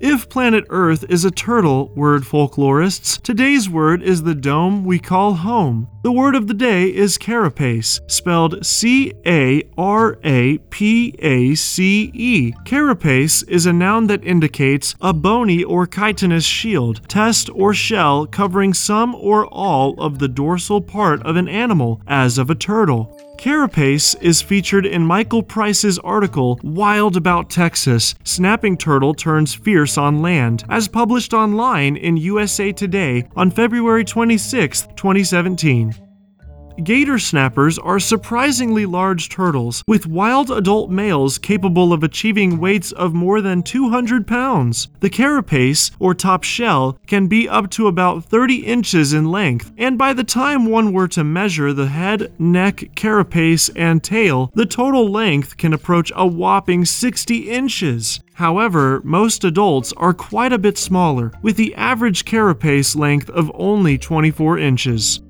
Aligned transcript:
if 0.00 0.30
planet 0.30 0.64
Earth 0.70 1.04
is 1.10 1.26
a 1.26 1.30
turtle, 1.30 1.88
word 1.94 2.22
folklorists, 2.22 3.20
today's 3.20 3.68
word 3.68 4.02
is 4.02 4.22
the 4.22 4.34
dome 4.34 4.82
we 4.82 4.98
call 4.98 5.34
home. 5.34 5.88
The 6.02 6.12
word 6.12 6.34
of 6.34 6.46
the 6.46 6.54
day 6.54 6.84
is 6.86 7.18
carapace, 7.18 8.00
spelled 8.06 8.64
C 8.64 9.12
A 9.26 9.62
R 9.76 10.18
A 10.24 10.56
P 10.70 11.14
A 11.18 11.54
C 11.54 12.10
E. 12.14 12.52
Carapace 12.64 13.42
is 13.42 13.66
a 13.66 13.72
noun 13.74 14.06
that 14.06 14.24
indicates 14.24 14.94
a 15.02 15.12
bony 15.12 15.62
or 15.62 15.86
chitinous 15.86 16.46
shield, 16.46 17.06
test, 17.06 17.50
or 17.52 17.74
shell 17.74 18.26
covering 18.26 18.72
some 18.72 19.14
or 19.14 19.46
all 19.48 19.94
of 20.00 20.18
the 20.20 20.28
dorsal 20.28 20.80
part 20.80 21.22
of 21.26 21.36
an 21.36 21.48
animal, 21.48 22.00
as 22.06 22.38
of 22.38 22.48
a 22.48 22.54
turtle. 22.54 23.14
Carapace 23.40 24.14
is 24.16 24.42
featured 24.42 24.84
in 24.84 25.06
Michael 25.06 25.42
Price's 25.42 25.98
article 26.00 26.60
Wild 26.62 27.16
About 27.16 27.48
Texas 27.48 28.14
Snapping 28.22 28.76
Turtle 28.76 29.14
Turns 29.14 29.54
Fierce 29.54 29.96
on 29.96 30.20
Land, 30.20 30.64
as 30.68 30.88
published 30.88 31.32
online 31.32 31.96
in 31.96 32.18
USA 32.18 32.70
Today 32.70 33.26
on 33.36 33.50
February 33.50 34.04
26, 34.04 34.88
2017. 34.94 35.99
Gator 36.82 37.18
snappers 37.18 37.78
are 37.78 38.00
surprisingly 38.00 38.86
large 38.86 39.28
turtles, 39.28 39.84
with 39.86 40.06
wild 40.06 40.50
adult 40.50 40.90
males 40.90 41.36
capable 41.36 41.92
of 41.92 42.02
achieving 42.02 42.58
weights 42.58 42.90
of 42.92 43.12
more 43.12 43.42
than 43.42 43.62
200 43.62 44.26
pounds. 44.26 44.88
The 45.00 45.10
carapace, 45.10 45.90
or 45.98 46.14
top 46.14 46.42
shell, 46.42 46.98
can 47.06 47.26
be 47.26 47.48
up 47.48 47.70
to 47.72 47.86
about 47.86 48.24
30 48.24 48.64
inches 48.64 49.12
in 49.12 49.30
length, 49.30 49.72
and 49.76 49.98
by 49.98 50.14
the 50.14 50.24
time 50.24 50.66
one 50.66 50.92
were 50.92 51.08
to 51.08 51.22
measure 51.22 51.74
the 51.74 51.88
head, 51.88 52.32
neck, 52.38 52.94
carapace, 52.94 53.68
and 53.76 54.02
tail, 54.02 54.50
the 54.54 54.66
total 54.66 55.10
length 55.10 55.58
can 55.58 55.74
approach 55.74 56.10
a 56.16 56.26
whopping 56.26 56.86
60 56.86 57.50
inches. 57.50 58.20
However, 58.34 59.02
most 59.04 59.44
adults 59.44 59.92
are 59.98 60.14
quite 60.14 60.52
a 60.52 60.58
bit 60.58 60.78
smaller, 60.78 61.30
with 61.42 61.56
the 61.56 61.74
average 61.74 62.24
carapace 62.24 62.96
length 62.96 63.28
of 63.28 63.52
only 63.54 63.98
24 63.98 64.58
inches. 64.58 65.20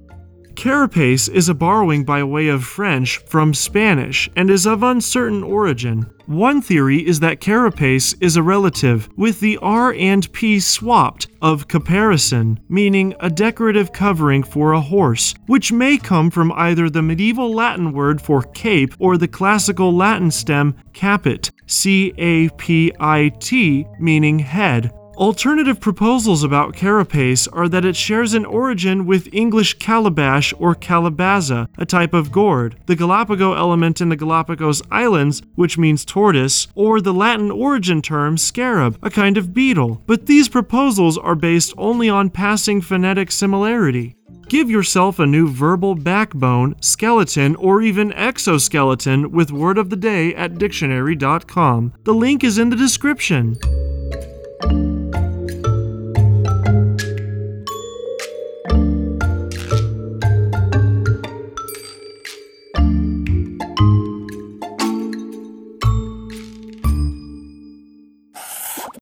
Carapace 0.61 1.27
is 1.27 1.49
a 1.49 1.55
borrowing 1.55 2.05
by 2.05 2.23
way 2.23 2.49
of 2.49 2.63
French 2.63 3.17
from 3.25 3.55
Spanish 3.55 4.29
and 4.37 4.51
is 4.51 4.67
of 4.67 4.83
uncertain 4.83 5.43
origin. 5.43 6.05
One 6.27 6.61
theory 6.61 6.99
is 6.99 7.19
that 7.21 7.41
carapace 7.41 8.13
is 8.21 8.37
a 8.37 8.43
relative, 8.43 9.09
with 9.17 9.41
the 9.41 9.57
R 9.63 9.95
and 9.95 10.31
P 10.35 10.61
swapped, 10.61 11.29
of 11.41 11.67
caparison, 11.67 12.61
meaning 12.69 13.15
a 13.21 13.31
decorative 13.31 13.95
covering 13.95 14.43
for 14.43 14.75
a 14.75 14.83
horse, 14.83 15.35
which 15.47 15.73
may 15.73 15.97
come 15.97 16.31
from 16.31 16.53
either 16.53 16.91
the 16.91 17.01
medieval 17.01 17.55
Latin 17.55 17.95
word 17.95 18.21
for 18.21 18.43
cape 18.43 18.95
or 18.99 19.17
the 19.17 19.29
classical 19.29 19.97
Latin 19.97 20.31
stem 20.31 20.77
capit, 20.93 21.51
C 21.69 22.13
A 22.19 22.51
P 22.51 22.93
I 23.01 23.31
T, 23.41 23.87
meaning 23.99 24.39
head. 24.39 24.93
Alternative 25.17 25.79
proposals 25.79 26.43
about 26.43 26.75
carapace 26.75 27.47
are 27.49 27.69
that 27.69 27.85
it 27.85 27.95
shares 27.95 28.33
an 28.33 28.47
origin 28.47 29.05
with 29.05 29.33
English 29.35 29.75
calabash 29.75 30.55
or 30.59 30.75
calabaza, 30.75 31.69
a 31.77 31.85
type 31.85 32.15
of 32.15 32.33
gourd, 32.33 32.77
the 32.87 32.97
Galapagos 32.97 33.57
element 33.57 34.01
in 34.01 34.09
the 34.09 34.17
Galapagos 34.17 34.81
Islands, 34.91 35.43
which 35.57 35.77
means 35.77 36.05
tortoise, 36.05 36.69
or 36.75 37.01
the 37.01 37.13
Latin 37.13 37.51
origin 37.51 38.01
term 38.01 38.39
scarab, 38.39 38.99
a 39.03 39.11
kind 39.11 39.37
of 39.37 39.53
beetle. 39.53 40.03
But 40.07 40.27
these 40.27 40.49
proposals 40.49 41.19
are 41.19 41.35
based 41.35 41.75
only 41.77 42.09
on 42.09 42.31
passing 42.31 42.81
phonetic 42.81 43.31
similarity. 43.31 44.17
Give 44.49 44.71
yourself 44.71 45.19
a 45.19 45.27
new 45.27 45.49
verbal 45.49 45.95
backbone, 45.95 46.75
skeleton, 46.81 47.57
or 47.57 47.83
even 47.83 48.13
exoskeleton 48.15 49.31
with 49.31 49.53
word 49.53 49.79
of 49.79 49.91
the 49.91 49.97
day 49.97 50.35
at 50.35 50.59
dictionary.com. 50.59 51.93
The 52.03 52.15
link 52.15 52.43
is 52.43 52.59
in 52.59 52.71
the 52.71 52.77
description. 52.77 53.59